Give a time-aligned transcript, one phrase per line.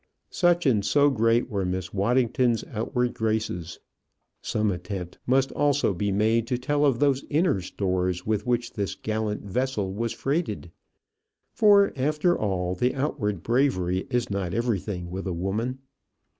[0.31, 3.77] Such and so great were Miss Waddington's outward graces.
[4.41, 8.95] Some attempt must also be made to tell of those inner stores with which this
[8.95, 10.71] gallant vessel was freighted;
[11.53, 15.77] for, after all, the outward bravery is not everything with a woman.